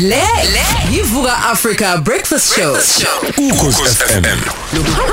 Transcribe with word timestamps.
Le 0.00 0.22
yivuka 0.92 1.36
Africa 1.50 2.00
Breakfast 2.04 2.54
Show. 2.54 2.72
ukhosi 3.50 3.82
FM 3.82 4.24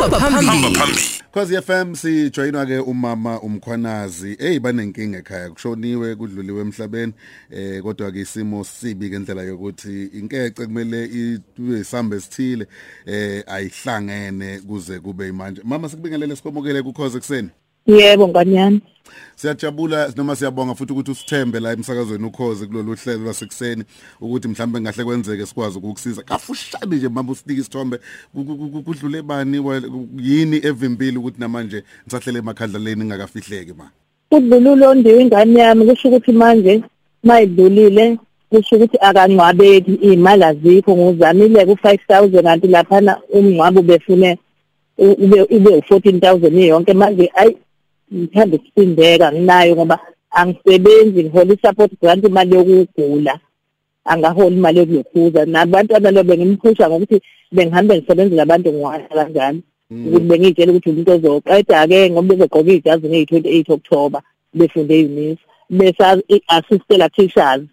Hamba 0.02 0.20
phambili. 0.20 0.76
phambili. 0.76 1.02
Cause 1.34 1.62
FM 1.62 1.96
sijoyinwa 1.96 2.66
ke 2.66 2.80
umama 2.80 3.40
umkhwanazi. 3.42 4.36
Hey 4.40 4.60
banenkinga 4.60 5.18
ekhaya 5.18 5.50
kushoniwe 5.50 6.16
kudluliwe 6.16 6.62
emhlabeni 6.62 7.14
eh 7.52 7.82
kodwa 7.84 8.12
ke 8.12 8.20
isimo 8.20 8.64
sibi 8.64 9.10
ngendlela 9.10 9.42
yokuthi 9.42 10.04
inkece 10.06 10.66
kumele 10.66 11.10
isambe 11.82 12.20
sithile 12.22 12.68
eh 13.06 13.44
ayihlangene 13.48 14.60
kuze 14.60 15.00
kube 15.00 15.32
manje 15.32 15.62
mama 15.64 15.90
sikubingelele 15.90 16.36
sikwamukele 16.36 16.82
kukhoze 16.82 17.20
kuseni 17.20 17.50
Yebo 17.88 18.28
nganyana. 18.28 18.80
Siyajabula 19.36 20.14
noma 20.18 20.36
siyabonga 20.36 20.76
futhi 20.76 20.94
ukuthi 20.94 21.12
usithembe 21.12 21.60
la 21.60 21.72
emsakazweni 21.72 22.26
ukhoze 22.26 22.66
kulolu 22.66 22.96
hlelo 22.96 23.24
lwasekuseni 23.24 23.84
ukuthi 24.22 24.48
mhlambe 24.48 24.82
ngahle 24.82 25.04
kwenzeke 25.04 25.46
sikwazi 25.46 25.78
ukukusiza. 25.78 26.22
Kafushane 26.22 26.96
nje 26.96 27.10
mama 27.10 27.32
usinike 27.32 27.62
isithombe 27.62 27.98
ku- 28.34 28.44
ku- 28.46 28.70
ku- 28.70 28.82
kudlule 28.84 29.22
bani 29.22 29.60
wa- 29.60 29.82
yini 30.18 30.58
evimbili 30.64 31.18
ukuthi 31.18 31.40
namanje 31.40 31.84
nisahlele 32.06 32.40
emakhandlaleni 32.40 33.06
ngakafihleki 33.06 33.74
ma. 33.74 33.90
Udlululo 34.32 34.90
ondiwe 34.90 35.22
ingane 35.22 35.60
yami 35.60 35.86
kusho 35.86 36.08
ukuthi 36.10 36.32
manje 36.32 36.84
mayidlulile 37.24 38.18
kusho 38.50 38.76
ukuthi 38.76 38.98
akangcwabeki 39.02 39.94
imali 39.94 40.44
azikho 40.44 40.96
nguzamile 40.98 41.66
ku 41.66 41.72
5000 41.72 42.44
kanti 42.44 42.68
lapha 42.68 43.18
umngcwabo 43.34 43.82
befune 43.82 44.38
ube 44.98 45.42
ube 45.42 45.70
u14000 45.80 46.60
iyonke 46.60 46.94
manje 46.94 47.32
ayi 47.36 47.58
ngithanda 48.14 48.58
ukusindeka 48.58 49.32
nginayo 49.32 49.76
ngoba 49.76 50.00
angisebenzi 50.32 51.24
ngihola 51.24 51.54
i-support 51.54 51.92
grant 52.02 52.24
imali 52.26 52.56
yokugula. 52.56 53.40
Angaholi 54.06 54.56
imali 54.56 54.80
yokuyokhuza 54.80 55.46
nabantwana 55.46 56.12
lo 56.12 56.24
bengimphusha 56.24 56.90
ngokuthi 56.90 57.22
bengihambe 57.52 57.98
ngisebenzela 57.98 58.44
abantu 58.44 58.70
ngiwasha 58.72 59.08
kanjani. 59.08 59.62
Ukuthi 60.06 60.26
bengiyitshela 60.30 60.72
ukuthi 60.72 60.90
umuntu 60.90 61.12
ozoqeda-ke 61.12 62.10
ngoba 62.12 62.28
bezogqoka 62.28 62.72
ijazi 62.72 63.08
ngeyi-twenty-eight 63.08 63.70
October 63.70 64.22
befunde 64.54 65.00
eunisa 65.00 65.46
bese 65.70 66.24
i-assistela 66.36 67.10
teachers 67.10 67.64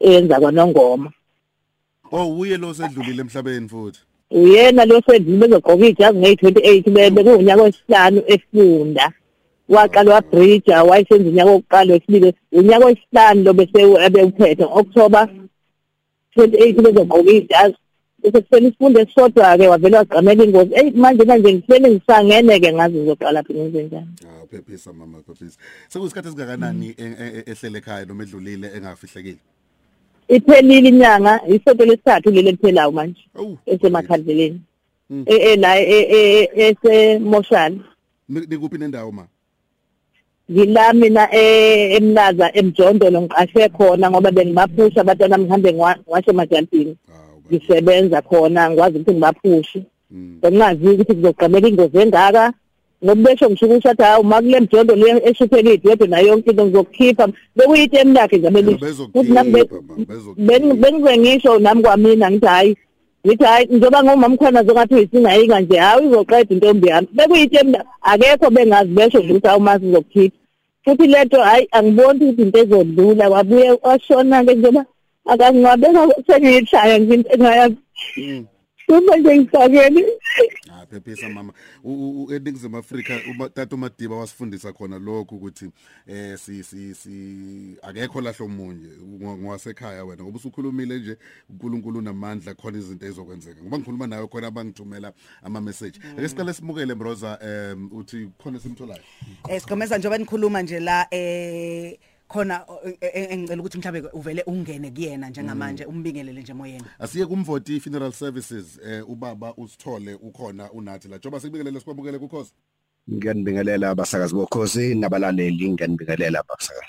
eyenza 0.00 0.40
kwanongoma. 0.40 1.10
Oh 2.12 2.38
uye 2.38 2.56
lo 2.56 2.74
sedlulile 2.74 3.20
emhlabeni 3.22 3.68
futhi. 3.68 4.00
uyena 4.30 4.84
lo 4.84 5.00
sedlule 5.06 5.38
bezogqoka 5.46 5.86
ijazi 5.86 6.18
ngeyi-twenty-eight 6.18 6.86
bekuwunyaka 7.14 7.62
wesihlanu 7.62 8.22
efunda. 8.26 9.12
Waqala 9.68 10.14
wabridja 10.14 10.82
wayesenza 10.84 11.28
unyaka 11.30 11.50
wokuqala 11.50 11.92
wesibili 11.92 12.34
unyaka 12.52 12.86
wesihlanu 12.86 13.42
lo 13.44 13.52
bese 13.52 13.78
ebewuphethe 14.06 14.64
October 14.64 15.28
twenty-eight 16.34 16.76
bezogqoka 16.82 17.30
ijazi 17.30 17.76
bese 18.22 18.40
kusele 18.40 18.68
isifundo 18.68 19.00
esisodwa-ke 19.00 19.68
wavele 19.68 19.96
wagqamela 19.96 20.44
ingozi 20.44 20.74
eyi 20.74 20.90
manje 20.90 21.24
manje 21.24 21.52
ngifele 21.54 21.90
ngisangene-ke 21.90 22.72
ngazi 22.72 22.96
ngizoqala 22.98 23.42
phi 23.42 23.54
ngenze 23.54 23.82
njani 23.82 24.08
Ah 24.26 24.46
phephisa 24.50 24.92
mama 24.92 25.18
phephisa. 25.26 25.58
Sekuyisikhathi 25.88 26.28
esingakanani 26.28 26.88
e- 26.98 27.16
e- 27.24 27.44
ehlele 27.52 27.78
ekhaya 27.78 28.04
noma 28.06 28.22
edlulile 28.22 28.66
engafihlekile. 28.76 29.38
iphelile 30.28 30.88
inyanga 30.88 31.40
isonto 31.48 31.84
lesithathu 31.84 32.30
leli 32.30 32.48
eliphelayo 32.48 32.92
manje 32.92 33.22
Awu. 33.38 33.58
esemakhandleleni 33.66 34.60
Mm. 35.10 35.24
e 35.26 35.34
e 35.36 35.56
la 35.56 35.80
e- 35.80 36.08
e- 36.18 36.50
esemoshali 36.66 37.80
Ni- 38.28 38.46
Nikuphi 38.46 38.78
nendawo 38.78 39.12
ma? 39.12 39.24
Ngila 40.50 40.92
mina 40.92 41.28
e- 41.34 41.96
emlaza 41.96 42.50
emjondolo 42.54 43.20
ngiqashe 43.22 43.68
khona 43.76 44.10
ngoba 44.10 44.30
bengibaphusha 44.32 45.00
abantwana 45.00 45.38
ngihambe 45.38 45.70
ngiwa- 45.72 45.98
ngiwashe 46.02 46.30
emajalpini 46.30 46.96
Ah 47.08 47.36
uba. 47.36 47.48
ngisebenza 47.50 48.22
khona 48.22 48.70
ngikwazi 48.70 48.96
ukuthi 48.98 49.12
ngibaphushe 49.12 49.80
Mm. 50.10 50.38
bengingazi 50.42 50.86
ukuthi 50.88 51.14
kuzogqamela 51.14 51.68
ingozi 51.68 51.98
engaka 51.98 52.44
ngoba 53.04 53.22
besho 53.24 53.46
ngisho 53.50 53.66
ukuthi 53.66 53.88
athi 53.88 54.02
hawu 54.02 54.20
uma 54.24 54.40
kule 54.42 54.60
mjondolo 54.60 55.06
eshuphele 55.28 55.74
idwebhe 55.74 56.06
nayo 56.06 56.26
yonke 56.28 56.50
into 56.50 56.64
ngizokukhipha 56.64 57.24
bekuyitemu 57.56 58.12
lakhe 58.14 58.36
nje 58.38 58.50
belisho 58.50 58.86
futhi 59.12 59.32
nami 59.32 59.50
be- 59.52 59.64
Bezokhipha 59.64 59.94
ma 59.98 60.04
bezokhipha. 60.04 60.46
beng- 60.46 60.74
bengize 60.80 61.16
ngisho 61.18 61.58
nami 61.58 61.82
kwamina 61.82 62.30
ngithi 62.30 62.46
hayi 62.46 62.76
ngithi 63.26 63.44
hayi 63.44 63.66
njengoba 63.66 64.02
ngumama 64.02 64.28
mkhona 64.28 64.62
zongathi 64.62 64.94
uyisingayika 64.94 65.60
nje 65.60 65.76
hayi 65.78 66.06
uzoqeda 66.06 66.54
intombi 66.54 66.88
yami 66.88 67.08
bekuyitemu 67.12 67.72
la 67.72 67.84
akekho 68.02 68.50
bengazi 68.50 68.90
besho 68.90 69.18
nje 69.18 69.32
ukuthi 69.32 69.46
hawu 69.46 69.60
masi 69.60 69.86
uzokukhipha 69.86 70.36
futhi 70.84 71.06
lento 71.06 71.42
hayi 71.42 71.68
angiboni 71.72 72.24
ukuthi 72.24 72.42
into 72.42 72.58
ezodlula 72.58 73.28
wabuye 73.28 73.78
washona-ke 73.82 74.54
njengoba 74.54 74.84
akangcwabeka 75.26 76.08
sengiyishaya 76.26 76.98
nje 76.98 77.14
into 77.14 77.30
engayazi 77.34 77.76
Mm. 78.16 78.46
uma 78.88 79.16
nje 79.16 79.38
ngifakele 79.38 80.04
Ah 80.67 80.67
phephisa 80.90 81.28
mama. 81.28 81.52
U- 81.84 81.92
u- 81.92 82.24
u- 82.24 82.32
eNingizimu 82.34 82.76
Afrika 82.76 83.20
uma 83.30 83.48
tata 83.48 83.76
uMadiba 83.76 84.16
wasifundisa 84.16 84.72
khona 84.72 84.98
lokho 84.98 85.34
ukuthi 85.36 85.70
eh 86.06 86.38
si 86.38 86.64
si 86.64 86.94
si 86.94 87.76
akekho 87.82 88.20
lahlo 88.20 88.46
umunye 88.46 88.88
ngwasekhaya 89.38 90.04
wena 90.04 90.22
ngoba 90.22 90.36
usukhulumile 90.38 90.98
nje 90.98 91.16
uNkulunkulu 91.50 92.00
namandla 92.00 92.54
khona 92.54 92.78
izinto 92.78 93.06
ezokwenzeka. 93.06 93.62
Ngoba 93.62 93.78
ngikhuluma 93.78 94.06
nawe 94.06 94.26
khona 94.28 94.46
abangithumela 94.46 95.12
ama 95.42 95.60
message 95.60 96.00
ake 96.18 96.28
siqale 96.28 96.52
simukele 96.54 96.94
Mbroza 96.94 97.38
em 97.42 97.88
uthi 97.92 98.28
khona 98.42 98.60
simtholayo 98.60 99.02
Eh 99.48 99.60
sigomeza 99.60 99.98
njengoba 99.98 100.18
nikhuluma 100.18 100.62
nje 100.62 100.80
la 100.80 101.06
eh 101.10 101.98
khona 102.28 102.66
eh, 102.84 102.96
eh, 103.00 103.32
engicela 103.32 103.62
ukuthi 103.62 103.78
mhlawumbe 103.78 104.08
uvele 104.12 104.42
ungene 104.46 104.90
kuyena 104.90 105.30
njengamanje 105.30 105.84
umbingelele 105.84 106.40
nje 106.40 106.54
moyeni 106.54 106.84
asiye 106.98 107.26
kumvoti 107.26 107.80
funeral 107.80 108.12
services 108.12 108.78
eh 108.84 109.10
ubaba 109.10 109.54
usithole 109.56 110.14
ukhona 110.14 110.72
unathi 110.72 111.08
la. 111.08 111.18
Joba 111.18 111.40
sikubingelele 111.40 111.80
sikwamukele 111.80 112.18
kukhosi? 112.18 112.52
Ngiyanibingelela 113.12 113.90
abasakazi 113.90 114.34
bokhosi 114.34 114.94
nabalaleli 114.94 115.70
ngiyanibingelela 115.70 116.40
abasakazi. 116.40 116.86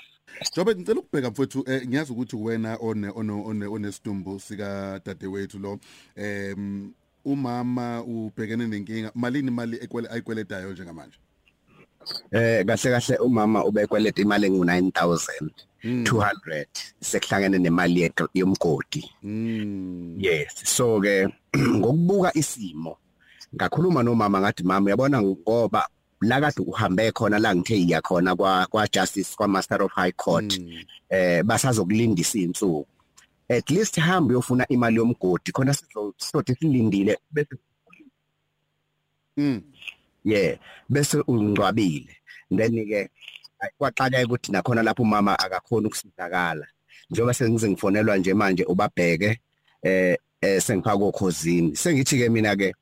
Jobe 0.56 0.74
ngicela 0.74 1.00
ukubheka 1.00 1.30
mfowethu 1.30 1.64
eh 1.66 1.88
ngiyazi 1.88 2.12
ukuthi 2.12 2.36
wena 2.36 2.76
one 2.80 3.08
one 3.08 3.32
one 3.32 3.66
onesidumbu 3.66 4.40
sika 4.40 5.00
dadewethu 5.04 5.58
lo. 5.58 5.78
Em 6.16 6.92
umama 7.24 8.02
ubhekene 8.02 8.66
nenkinga 8.66 9.12
malini 9.14 9.48
imali 9.48 9.76
ekwele 9.76 10.08
ayikweletayo 10.08 10.72
njengamanje? 10.72 11.18
Eh 12.32 12.64
kahle 12.66 12.90
kahle 12.90 13.16
umama 13.18 13.64
ubekweleta 13.64 14.22
imali 14.22 14.46
engu 14.46 14.64
9200 14.64 16.66
sekuhlangene 17.00 17.58
nemali 17.58 18.00
ye- 18.00 18.12
yomgodi. 18.34 19.10
Mm 19.22 20.16
yes 20.18 20.52
so 20.64 21.00
ke 21.00 21.28
ngokubuka 21.78 22.32
isimo 22.36 22.96
ngakhuluma 23.54 24.02
nomama 24.02 24.40
ngathi 24.40 24.62
mama 24.62 24.86
uyabona 24.86 25.22
ngoba 25.22 25.88
la 26.20 26.40
kade 26.40 26.62
uhambe 26.66 27.12
khona 27.12 27.38
la 27.38 27.54
ngithe 27.54 27.76
iya 27.76 28.00
khona 28.00 28.36
kwa 28.36 28.66
kwa 28.66 28.88
justice 28.88 29.34
kwa 29.36 29.48
master 29.48 29.82
of 29.82 29.92
high 29.92 30.12
court 30.12 30.58
Mm. 30.58 30.84
eh 31.08 31.42
basazokulindisa 31.42 32.38
insuku 32.38 32.86
at 33.48 33.70
least 33.70 33.98
hambe 34.00 34.34
uyofuna 34.34 34.68
imali 34.68 34.96
yomgodi 34.96 35.52
khona 35.52 35.74
sizo 35.74 36.14
sode 36.16 36.54
silindile 36.54 37.18
bese 37.30 37.56
Mm 39.36 39.62
yeah 40.24 40.56
bese 40.88 41.22
ungcwabile. 41.26 42.08
Then 42.50 42.74
ke 42.74 43.10
kwaqala 43.78 44.24
ukuthi 44.24 44.52
nakhona 44.52 44.82
lapho 44.82 45.02
umama 45.02 45.38
akakhona 45.38 45.88
ukusizakala. 45.88 46.66
Njengoba 47.10 47.34
sengize 47.34 47.70
ngifonelwa 47.70 48.16
nje 48.16 48.34
manje 48.34 48.64
ubabheke 48.64 49.40
eh 49.82 50.16
eh 50.40 50.60
sengiphaka 50.62 51.04
okhosini 51.04 51.76
sengithi 51.76 52.18
ke 52.18 52.28
mina 52.28 52.56
ke 52.56 52.74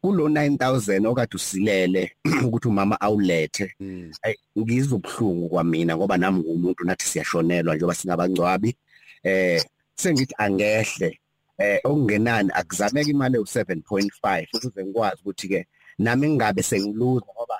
kulo 0.00 0.28
9000 0.28 1.06
okade 1.06 1.34
usilele 1.34 2.12
ukuthi 2.46 2.68
umama 2.68 3.00
awulethe. 3.00 3.74
Mm. 3.80 4.10
Ubuhlungu 4.56 5.48
kwamina 5.48 5.96
ngoba 5.96 6.16
nami 6.16 6.38
ngumuntu 6.38 6.84
nathi 6.84 7.06
siyashonelwa 7.06 7.74
njengoba 7.74 7.94
singabangcwabi. 7.94 8.76
Eh 9.22 9.62
sengithi 9.94 10.34
angehle. 10.38 11.20
Eh 11.58 11.80
okungenani 11.84 12.50
akuzameka 12.54 13.10
imali 13.10 13.38
ewu7.5 13.38 14.46
ukuze 14.54 14.84
ngikwazi 14.84 15.20
ukuthi 15.20 15.48
ke 15.48 15.66
nami 15.98 16.28
ngingabe 16.28 16.62
sengiluza 16.62 17.26
ngoba 17.34 17.58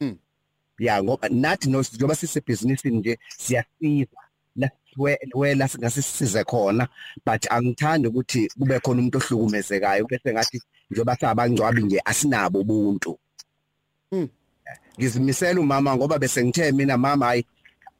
Mm. 0.00 0.16
ya 0.78 1.02
ngoba 1.02 1.28
nathi 1.28 1.70
no 1.70 1.80
njengoba 1.80 2.14
sisebhizinisini 2.14 2.98
nje 2.98 3.18
siyasiza 3.38 4.20
la 4.56 4.70
we- 4.96 5.18
wela 5.34 5.68
singasisize 5.68 6.44
khona 6.44 6.88
but 7.26 7.46
angithandi 7.50 8.08
ukuthi 8.08 8.48
kube 8.58 8.80
khona 8.80 9.00
umuntu 9.00 9.18
ohlukumezekayo 9.18 10.06
bese 10.06 10.32
ngathi 10.32 10.58
njengoba 10.90 11.16
sabangcwabi 11.16 11.82
nje 11.82 11.98
asinabo 12.04 12.60
ubuntu. 12.60 13.18
Mm. 14.12 14.28
ngizimisela 14.98 15.60
umama 15.60 15.96
ngoba 15.96 16.18
bese 16.18 16.44
ngithe 16.44 16.72
mina 16.72 16.96
mama 16.98 17.26
hayi 17.26 17.46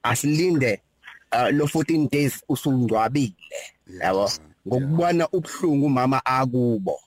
asilinde 0.03 0.81
uh, 1.33 1.49
lo 1.53 1.65
14 1.67 2.09
days 2.11 2.43
usungcwabile. 2.49 3.35
Yabo? 4.01 4.31
ngokubona 4.69 5.29
ubhlungu 5.29 5.87
umama 5.87 6.25
akubo. 6.25 7.01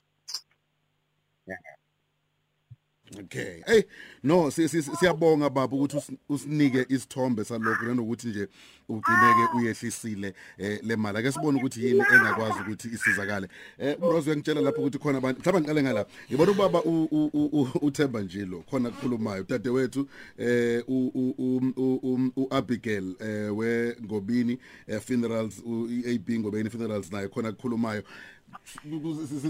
Okay. 3.11 3.61
Hey, 3.67 3.83
no 4.23 4.49
si- 4.49 4.67
si- 4.69 4.81
siyabonga 4.81 5.49
baba 5.49 5.75
ukuthi 5.75 5.97
usi- 5.97 6.17
usinike 6.29 6.85
isithombe 6.89 7.43
salokho 7.43 7.85
nanokuthi 7.85 8.27
nje 8.27 8.47
ugcineke 8.89 9.57
uyehlisile 9.57 10.33
eh 10.57 10.79
le 10.83 10.95
mali. 10.95 11.17
Ake 11.17 11.31
sibone 11.31 11.59
ukuthi 11.59 11.85
yini 11.85 11.99
engakwazi 12.13 12.59
ukuthi 12.61 12.87
isizakale. 12.87 13.47
Eh 13.77 13.97
Rose 14.01 14.29
uyangitshela 14.29 14.61
lapho 14.61 14.81
ukuthi 14.81 14.97
khona 14.99 15.17
abantu 15.17 15.39
mhlawumbe 15.41 15.61
ngiqale 15.61 15.83
ngala. 15.83 16.05
Ngibona 16.29 16.51
ubaba 16.51 16.83
u- 16.83 17.07
u- 17.11 17.29
u- 17.33 17.49
u- 17.61 17.79
uThemba 17.81 18.21
Njilo 18.21 18.63
khona 18.69 18.89
kukhulumayo. 18.89 19.43
Dade 19.43 19.69
wethu 19.69 20.07
eh 20.37 20.83
u 20.87 21.11
u- 21.13 21.35
u- 21.37 21.73
u- 21.77 21.99
u- 22.03 22.31
uAbigail 22.35 23.15
eh 23.19 23.57
we 23.57 23.95
Ngobini 24.03 24.57
eh, 24.87 25.01
funerals 25.01 25.61
uAB 25.65 26.29
Ngobini 26.39 26.69
funerals 26.69 27.11
naye 27.11 27.27
khona 27.27 27.51
kukhulumayo. 27.51 28.03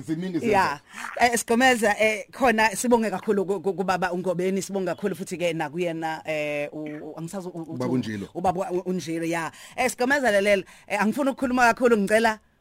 Siningi 0.05 0.39
senza. 0.39 0.45
Yeah. 0.47 0.79
Eh 1.19 1.37
Sigomeza 1.37 1.95
eh 1.99 2.25
khona 2.31 2.75
sibonge 2.75 3.09
kakhulu 3.09 3.45
ku- 3.45 3.61
ku- 3.61 3.73
kubaba 3.73 4.11
uNgobeni 4.11 4.61
sibonge 4.61 4.85
kakhulu 4.95 5.15
futhi 5.15 5.37
ke 5.37 5.53
nakuyena 5.53 6.21
eh 6.25 6.69
u- 6.73 7.11
u- 7.11 7.13
angisazi 7.17 7.47
u- 7.47 7.51
u- 7.51 7.73
Ubaba 7.75 7.91
uNjilo. 7.93 8.27
Ubaba 8.33 8.71
u- 8.71 8.83
uNjilo 8.85 9.25
yeah. 9.25 9.51
Eh 9.75 9.89
Sigomeza 9.89 10.31
lelela 10.31 10.63
eh, 10.87 11.01
angifuni 11.01 11.29
ukukhuluma 11.29 11.73
kakhulu 11.73 11.97
ngicela 11.97 12.33
u- 12.33 12.37
u- 12.37 12.39
u- 12.39 12.52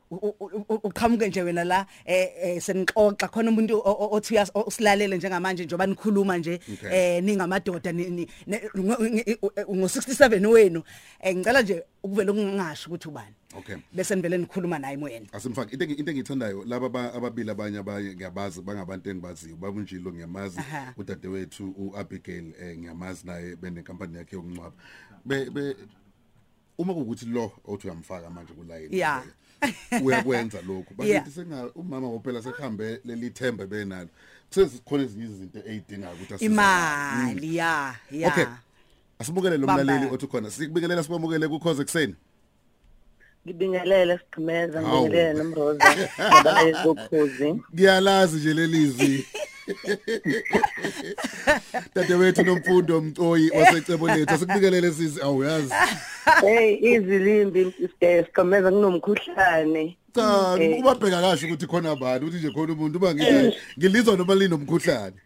uqhamuke 0.82 1.28
nje 1.28 1.42
wena 1.42 1.64
la 1.64 1.86
eh 2.04 2.28
eh, 2.42 2.60
senixoxa 2.62 3.28
khona 3.28 3.50
umuntu 3.50 3.76
o- 3.78 3.96
o- 4.04 4.10
othi 4.16 4.34
uyas- 4.34 4.50
o- 4.54 4.64
usilalele 4.66 5.16
njengamanje 5.16 5.64
njoba 5.64 5.86
nikhuluma 5.86 6.38
nje 6.38 6.60
Okay. 6.72 6.90
eh 7.16 7.22
ningamadoda 7.22 7.92
ni- 7.92 8.10
ni- 8.10 8.28
ne- 8.46 8.62
ngo- 8.76 9.74
ngo 9.76 9.86
67 9.88 10.46
wenu 10.46 10.82
eh 11.20 11.36
ngicela 11.36 11.62
nje 11.62 11.84
ukuvela 12.02 12.32
ukungasho 12.32 12.88
ukuthi 12.90 13.08
ubani 13.08 13.34
Okay. 13.54 13.76
bese 13.92 14.14
nivele 14.16 14.38
nikhuluma 14.38 14.78
naye 14.78 14.96
moyena 14.96 15.26
asimfaki 15.32 15.72
into 15.74 15.84
engi- 15.84 15.98
into 15.98 16.10
engithandayo 16.10 16.64
laba 16.64 16.86
aba- 16.86 17.12
ababili 17.14 17.50
abanye 17.50 17.78
abanye 17.78 18.14
ngiyabazi 18.14 18.60
bangabantu 18.62 19.10
engibaziyo 19.10 19.56
baba 19.56 19.78
unjilo 19.78 20.12
ngiyamazi 20.12 20.58
Aha. 20.58 20.94
udadewethu 20.96 21.74
uAbigail 21.78 22.52
eh 22.60 22.78
ngiyamazi 22.78 23.26
naye 23.26 23.56
benenkampani 23.56 24.16
yakhe 24.18 24.36
yokungcwaba 24.36 24.76
be 25.24 25.50
be 25.50 25.76
uma 26.78 26.94
kukuthi 26.94 27.26
lo 27.26 27.52
othi 27.64 27.86
uyamfaka 27.86 28.30
manje 28.30 28.52
kulayini 28.52 28.96
Yeah. 28.96 29.22
Uyakwenza 30.04 30.58
lokho 30.62 31.04
Yeah. 31.04 31.24
bathi 31.24 31.34
senga 31.34 31.70
umama 31.74 32.08
wophela 32.08 32.42
sekhambe 32.42 33.00
lelithembe 33.04 33.66
benalo 33.66 34.08
sesikhona 34.50 35.02
ezinye 35.04 35.24
izinto 35.24 35.58
ezidingayo 35.58 36.14
ukuthi 36.14 36.34
asizakale. 36.34 36.44
imali 37.32 37.56
ya 37.56 37.94
ya 38.10 38.28
okay 38.28 38.44
asibukele 39.18 39.56
lo 39.56 39.66
Bamba. 39.66 39.84
mlaleli 39.84 40.14
othi 40.14 40.26
khona 40.26 40.50
sikubingelela 40.50 41.02
sibamukele 41.02 41.48
ku 41.48 41.58
cause 41.60 41.82
ekseni 41.82 42.14
ngibingelele 43.46 44.18
siqhumeza 44.18 44.80
Hawu. 44.82 45.06
ngibingelele 45.06 45.38
nomroza 45.42 45.84
abaye 46.18 46.72
kokhozi 46.82 47.54
ngiyalazi 47.74 48.36
nje 48.36 48.54
lelizwi 48.54 49.26
dadewethu 51.94 52.42
nomfundo 52.42 53.00
mcoyi 53.00 53.50
wasecebo 53.50 54.08
lethu 54.08 54.34
asikubikelele 54.34 54.92
sisi. 54.92 55.20
Awuyazi 55.22 55.74
hey 56.40 56.74
izilimbi 56.94 57.74
siqhumeza 58.00 58.70
kunomkhuhlane. 58.70 59.96
Cha 60.14 60.56
Eh. 60.60 60.80
ubabheka 60.80 61.20
kahle 61.20 61.46
ukuthi 61.46 61.66
khona 61.66 61.90
abantu 61.90 62.26
ukuthi 62.26 62.38
nje 62.38 62.50
khona 62.50 62.72
umuntu 62.72 62.98
uma 62.98 63.14
ngithi 63.14 63.56
ngilizwa 63.78 64.16
noma 64.16 64.34
linomkhuhlane 64.34 65.16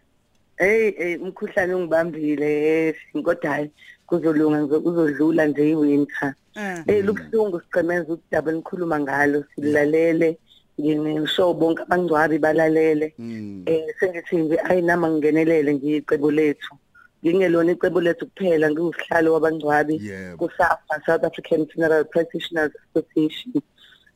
hey 0.57 0.91
hey 0.97 1.15
umkhuhlane 1.17 1.73
ungibambile 1.73 2.87
eh, 2.87 2.95
kodwa 3.23 3.49
hayi 3.51 3.69
kuzolunga 4.07 4.57
ngizo- 4.61 4.81
kuzodlula 4.81 5.45
nje 5.45 5.69
iwinter. 5.69 6.33
Eh. 6.55 6.83
eh 6.87 7.05
lubuhlungu 7.05 7.59
siqhumeza 7.61 8.03
ukuthi 8.03 8.23
dabe 8.31 8.51
nikhuluma 8.51 8.99
ngalo 8.99 9.43
silalele 9.55 10.37
ngisho 10.79 11.53
bonke 11.53 11.81
abangcwabi 11.83 12.37
balalele. 12.39 13.13
Mm. 13.19 13.63
eh 13.65 13.87
sengithi 13.99 14.37
nje 14.37 14.57
ayi 14.63 14.81
nama 14.81 15.09
ngingenelele 15.09 15.73
nje 15.73 15.97
icebo 15.97 16.31
lethu. 16.31 16.77
Ngingelona 17.23 17.71
icebo 17.71 18.01
lethu 18.01 18.25
kuphela 18.25 18.71
ngiwusihlalo 18.71 19.33
wabangcwabi 19.33 19.95
Yebo. 20.01 20.37
kusafa 20.37 21.01
South 21.05 21.23
African 21.23 21.65
Funeral 21.67 22.05
Practitioners 22.05 22.73
Association. 22.85 23.61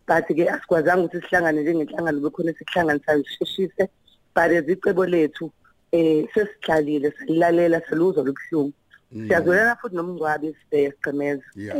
But 0.07 0.27
ke 0.27 0.49
asikwazanga 0.49 1.05
ukuthi 1.05 1.21
sihlangane 1.21 1.61
njengenhlangano 1.61 2.19
bekhona 2.21 2.53
sihlanganisayo 2.53 3.23
sisheshise 3.23 3.89
but 4.35 4.51
izicebo 4.51 5.05
lethu 5.05 5.51
eh 5.91 6.27
sesihlalile 6.33 7.11
salilalela 7.17 7.81
saluzwa 7.89 8.23
lobuhlungu. 8.23 8.73
Siyazwelana 9.11 9.75
futhi 9.75 9.95
nomngcwabi 9.95 10.55
sibheke 10.57 10.91
siqhemeza 10.91 11.43
yeah. 11.55 11.75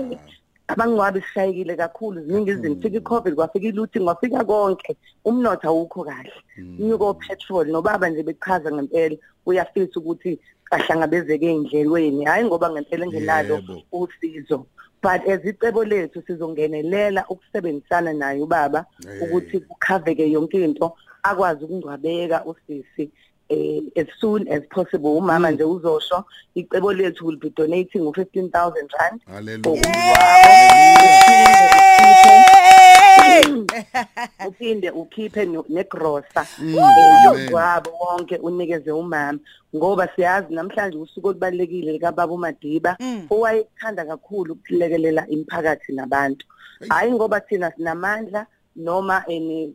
Abangcwabi 0.71 1.21
sishayekile 1.21 1.75
kakhulu 1.75 2.21
ziningi 2.21 2.51
izinto 2.51 2.81
fika 2.81 2.97
icovid 2.97 3.35
kwafika 3.35 3.67
iluthi 3.67 3.99
kwafika 3.99 4.43
konke. 4.45 4.97
Umnotho 5.25 5.67
awukho 5.67 6.03
kahle. 6.03 6.31
Inyuko 6.79 7.13
petrol 7.13 7.67
nobaba 7.67 8.09
nje 8.09 8.23
bechaza 8.23 8.71
ngempela 8.71 9.15
uyafisa 9.45 9.99
ukuthi 9.99 10.39
ahlangabezeke 10.71 11.45
endlelweni 11.51 12.25
hayi 12.25 12.45
ngoba 12.45 12.69
ngempela 12.71 13.05
engenalo 13.05 13.55
Yebo. 13.55 13.83
usizo. 13.91 14.65
But 15.03 15.21
ezicebo 15.25 15.83
lethu 15.83 16.21
sizongenelela 16.27 17.25
ukusebenzisana 17.29 18.13
naye 18.13 18.41
ubaba 18.41 18.85
Hey. 19.03 19.19
ukuthi 19.27 19.59
kukhaveke 19.59 20.31
yonke 20.31 20.63
into 20.63 20.93
akwazi 21.23 21.63
ukungcwabeka 21.65 22.45
usisi 22.45 23.11
eh 23.49 23.81
as 23.97 24.07
soon 24.19 24.47
as 24.47 24.61
possible. 24.69 25.09
Umama 25.17 25.51
nje 25.51 25.63
uzosho 25.63 26.25
icebo 26.55 26.93
lethu 26.93 27.25
will 27.25 27.37
be 27.37 27.49
donating 27.49 27.99
u15000 28.01 28.73
rand. 28.99 29.21
Haleluya 29.25 29.81
uphinde 34.47 34.89
ukhiphe 34.91 35.45
no- 35.45 35.65
negrosa 35.69 36.45
Mm, 36.59 36.75
eh, 36.75 36.83
amen. 36.83 37.43
yogwabo 37.45 37.89
wonke 37.99 38.37
unikeze 38.37 38.91
umama 38.91 39.39
ngoba 39.75 40.07
siyazi 40.15 40.53
namhlanje 40.53 40.97
usuku 40.97 41.27
olubalekile 41.27 41.91
likababa 41.91 42.33
uMadiba 42.33 42.97
owayethanda 43.29 44.05
kakhulu 44.05 44.53
ukulekelela 44.53 45.27
imiphakathi 45.27 45.93
nabantu. 45.93 46.45
Hayi 46.89 47.11
ngoba 47.11 47.39
thina 47.39 47.71
sinamandla 47.71 48.45
noma 48.75 49.23
ene 49.27 49.69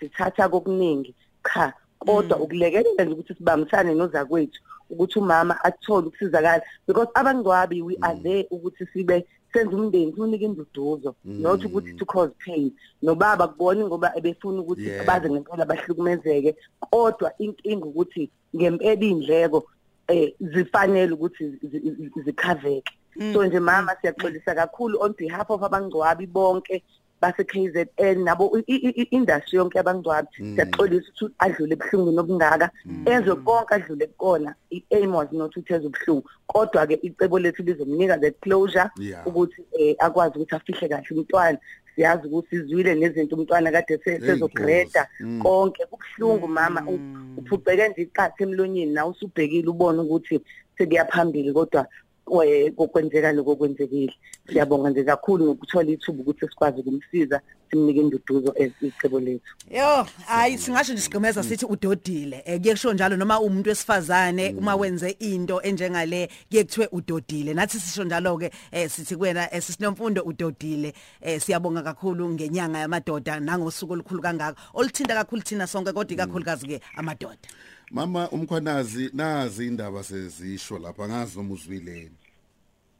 sithatha 0.00 0.48
kokuningi 0.48 1.14
cha 1.54 1.72
kodwa 1.98 2.38
ukulekelela 2.38 3.04
nje 3.04 3.12
ukuthi 3.14 3.34
sibambisane 3.34 3.94
nozakwethu 3.94 4.60
ukuthi 4.90 5.18
umama 5.18 5.64
athole 5.64 6.06
ukusizakala 6.06 6.62
because 6.86 7.08
abangcwabi 7.14 7.82
we 7.82 7.96
are 8.02 8.18
there 8.22 8.46
ukuthi 8.50 8.86
sibe 8.92 9.26
senze 9.52 9.74
umndeni 9.76 10.12
simunike 10.12 10.44
induduzo 10.44 11.14
not 11.24 11.64
ukuthi 11.64 11.94
to 11.96 12.04
cause 12.04 12.32
pain. 12.44 12.72
Nobaba 13.02 13.48
kubona 13.48 13.84
ngoba 13.86 14.12
ebefuna 14.16 14.60
ukuthi 14.60 14.82
Yeah. 14.88 15.06
baze 15.06 15.30
ngempela 15.30 15.64
bahlukumezeke 15.66 16.56
kodwa 16.80 17.32
inkinga 17.38 17.86
ukuthi 17.86 18.30
ngempela 18.56 19.00
indleko 19.00 19.64
eh 20.08 20.34
zifanele 20.40 21.12
ukuthi 21.12 21.48
zi- 21.48 21.68
zi- 21.80 22.22
zikhaveke 22.24 22.92
so 23.32 23.44
nje 23.46 23.60
mama 23.60 23.96
siyaxolisa 24.00 24.54
kakhulu 24.54 25.00
on 25.00 25.14
behalf 25.18 25.50
of 25.50 25.62
abangcwabi 25.62 26.26
bonke 26.26 26.82
base 27.24 27.44
KZN 27.44 28.24
nabo 28.24 28.52
i- 28.58 28.64
i- 28.88 28.94
i- 29.02 29.08
industry 29.16 29.56
yonke 29.58 29.78
abangcwabi 29.78 30.28
siyaxolisa 30.36 31.08
ukuthi 31.16 31.34
adlule 31.38 31.72
ebuhlungwini 31.74 32.20
obungaka 32.20 32.70
enze 33.06 33.32
konke 33.46 33.74
adlule 33.74 34.06
kona 34.18 34.54
i-aim 34.70 35.14
was 35.14 35.32
not 35.32 35.56
ukuthi 35.56 35.72
eze 35.74 35.86
ubuhlungu. 35.86 36.28
Kodwa 36.46 36.86
ke 36.86 36.98
icebo 37.02 37.38
lethu 37.38 37.62
lizomnika 37.62 38.18
that 38.20 38.34
closure 38.40 38.90
Yeah. 38.98 39.26
ukuthi 39.26 39.62
eh, 39.78 39.96
akwazi 39.98 40.36
ukuthi 40.38 40.54
afihle 40.54 40.88
kahle 40.88 41.06
umntwana. 41.10 41.58
Siyazi 41.94 42.26
ukuthi 42.28 42.56
izwile 42.56 42.94
nezinto 42.94 43.36
umntwana 43.36 43.70
kade 43.72 43.98
se- 44.04 44.20
sezogreda 44.20 45.06
Mm. 45.20 45.42
konke. 45.42 45.86
Kubuhlungu 45.86 46.48
mama. 46.48 46.82
U- 46.86 47.38
uphuceke 47.38 47.88
nje 47.88 48.02
iqathe 48.02 48.44
emlonyeni 48.44 48.92
na 48.92 49.06
usubhekile 49.06 49.68
ubone 49.68 50.00
ukuthi 50.00 50.40
sekuyaphambili 50.78 51.52
kodwa 51.52 51.86
we- 52.26 52.70
kokwenzeka 52.70 53.32
lokwenzekile 53.32 54.12
siyabonga 54.48 54.90
nje 54.90 55.04
kakhulu 55.04 55.44
ngokuthola 55.44 55.90
ithuba 55.90 56.20
ukuthi 56.22 56.48
sikwazi 56.48 56.80
ukumsiza. 56.80 57.40
Simnike 57.74 58.00
induduzo 58.00 58.54
ezicebo 58.56 59.20
lethu 59.20 59.42
Yo, 59.70 60.06
hayi 60.26 60.58
singasho 60.58 60.92
nje 60.92 61.02
sigqemeza 61.02 61.42
sithi 61.42 61.66
udodile. 61.66 62.42
Eh 62.46 62.60
kuye 62.60 62.74
kusho 62.74 62.92
njalo 62.92 63.16
noma 63.16 63.40
umuntu 63.40 63.68
wesifazane 63.68 64.54
uma 64.58 64.76
wenze 64.76 65.10
into 65.10 65.60
enjengale 65.62 66.28
kuye 66.50 66.64
kuthiwe 66.64 66.88
udodile. 66.92 67.54
Nathi 67.54 67.80
sisho 67.80 68.04
njalo 68.04 68.38
ke 68.38 68.50
eh 68.72 68.90
sithi 68.90 69.16
kuwena 69.16 69.48
sisinomfundo 69.60 70.22
udodile. 70.22 70.94
Eh 71.20 71.40
siyabonga 71.40 71.82
kakhulu 71.82 72.28
ngenyanga 72.28 72.78
yamadoda 72.78 73.40
nangosuku 73.40 73.92
olukhulu 73.92 74.22
kangaka. 74.22 74.60
Oluthinta 74.74 75.14
kakhulu 75.14 75.42
thina 75.42 75.66
sonke 75.66 75.92
kodwa 75.92 76.14
ikakhulukazi 76.14 76.66
ke 76.66 76.80
amadoda. 76.96 77.48
mama 77.90 78.28
umkhwanazi 78.30 79.10
nazi 79.12 79.66
indaba 79.66 80.02
sezisho 80.02 80.78
lapha 80.78 81.08
ngazi 81.08 81.36
noma 81.36 81.54
uzwileni 81.54 82.10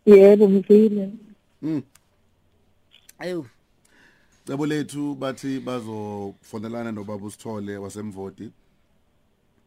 yebo 0.07 0.49
ngizile 0.49 1.11
Ayu. 3.19 3.47
Cebo 4.47 4.67
lethu 4.67 5.15
bathi 5.15 5.61
bazofonelana 5.61 6.93
nobaba 6.93 7.27
usithole 7.27 7.77
wasemvoti 7.77 8.51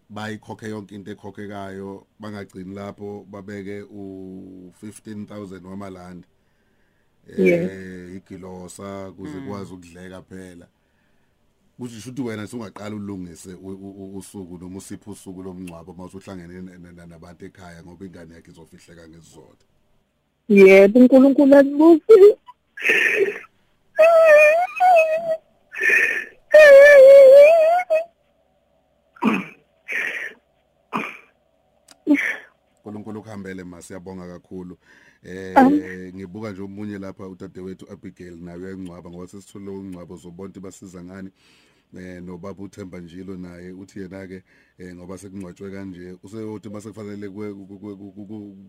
bayikhokhe 0.09 0.69
yonke 0.69 0.95
into 0.95 1.11
ekhokhekayo 1.11 2.07
bangagcini 2.19 2.75
lapho 2.75 3.25
babeke 3.31 3.81
u15000 3.81 5.65
wamalandi 5.65 6.27
eh 7.27 8.15
igilosa 8.15 9.11
kuze 9.11 9.39
kwazi 9.47 9.73
ukudleka 9.73 10.21
phela. 10.21 10.67
Kusho 11.79 12.09
ukuthi 12.09 12.21
wena 12.21 12.47
sungaqala 12.47 12.95
ulungise 12.95 13.53
usuku 14.15 14.57
noma 14.57 14.77
usipho 14.77 15.11
usuku 15.11 15.43
lomngcwabo 15.43 15.93
mase 15.93 16.17
uhlangene 16.17 16.53
n- 16.61 16.93
n- 16.97 17.07
nabantu 17.09 17.45
ekhaya 17.45 17.83
ngoba 17.83 18.05
ingane 18.05 18.33
yakhe 18.33 18.51
izofihleka 18.51 19.07
ngesizotha 19.07 19.65
yebo 20.49 20.99
uNkulunkulu 20.99 21.55
asibusi 21.55 22.37
ukuhambele 33.27 33.63
ma 33.63 33.81
siyabonga 33.81 34.27
kakhulu. 34.27 34.77
Eh 35.23 36.13
ngibuka 36.15 36.51
nje 36.51 36.61
omunye 36.61 36.97
lapha 36.99 37.27
udadewethu 37.27 37.91
Abigail 37.91 38.37
naye 38.37 38.57
uyangcwaba 38.57 39.09
ngoba 39.09 39.27
sesithole 39.27 39.69
ungcwabo 39.71 40.15
zobonke 40.17 40.59
basiza 40.59 41.03
ngani? 41.03 41.29
Eh 41.97 42.21
nobaba 42.23 42.63
uThemba 42.63 42.99
Njilo 42.99 43.37
naye 43.37 43.71
uthi 43.71 43.99
yena 43.99 44.27
ke 44.27 44.43
eh 44.77 44.95
ngoba 44.95 45.17
sekungcwatshwe 45.17 45.71
kanje 45.71 46.17
useyothi 46.23 46.69
mase 46.69 46.89
kufanele 46.89 47.29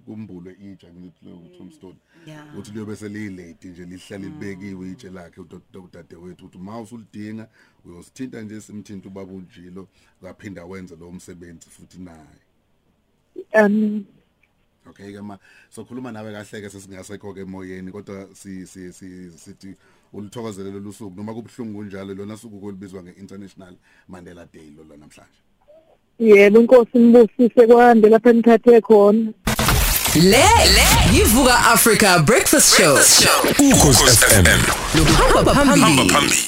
kumbulwe 0.05 0.53
itsha 0.73 0.89
ngithi 0.95 1.25
lo 1.25 1.49
tombstone 1.59 1.97
Yeah. 2.27 2.59
uthi 2.59 2.73
liyobe 2.73 2.97
selilate 2.97 3.69
nje 3.69 3.85
lihlala 3.85 4.25
libekiwe 4.25 4.91
itshe 4.91 5.11
lakhe 5.11 5.41
udad- 5.41 5.85
udadewethu 5.85 6.47
uthi 6.47 6.59
ma 6.59 6.81
usulidinga 6.81 7.49
uyosithinta 7.85 8.43
nje 8.43 8.61
simthinta 8.61 9.09
ubaba 9.09 9.33
uNjilo 9.33 9.89
kaphinda 10.23 10.65
wenze 10.65 10.97
lo 10.97 11.13
msebenzi 11.13 11.71
futhi 11.71 11.99
naye. 11.99 12.39
Um 13.55 14.05
Okay 14.91 15.13
ke 15.13 15.23
ma 15.23 15.39
sokhuluma 15.71 16.13
nawe 16.13 16.33
kahle 16.33 16.63
ke 16.63 16.71
sesingasekho 16.71 17.35
ke 17.35 17.41
emoyeni 17.41 17.93
kodwa 17.93 18.29
si 18.35 18.67
si 18.67 18.93
si 18.93 19.31
sithi 19.37 19.75
ulithokozelelo 20.13 20.81
lusuku 20.81 21.17
noma 21.17 21.35
kubhlungu 21.35 21.79
kunjalo 21.79 22.15
lona 22.15 22.37
suku 22.37 22.61
kolibizwa 22.61 23.03
ngeInternational 23.03 23.75
Mandela 24.09 24.47
Day 24.53 24.71
lo 24.77 24.85
namhlanje 24.85 25.41
yebo 26.19 26.61
inkosi 26.61 26.99
nibusise 26.99 27.67
kwande 27.67 28.09
lapha 28.09 28.33
nithathe 28.33 28.81
khona 28.81 29.33
Le 30.15 30.45
yivuka 31.13 31.59
Africa 31.73 32.23
Breakfast 32.27 32.81
Show. 32.81 32.95
Ukhozi 33.61 34.05
FM. 34.05 34.61
Lo 34.97 35.05
hamba 35.05 35.55
phambili. 35.55 36.11
Phambili. 36.11 36.48